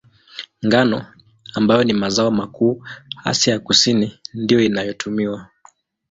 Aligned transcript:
Ngano, 0.65 1.05
ambayo 1.55 1.83
ni 1.83 1.93
mazao 1.93 2.31
makuu 2.31 2.83
Asia 3.23 3.53
ya 3.53 3.59
Kusini, 3.59 4.19
ndiyo 4.33 4.61
inayotumiwa. 4.61 5.47